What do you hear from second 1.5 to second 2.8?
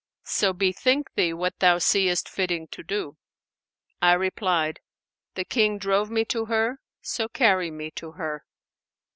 thou seest fitting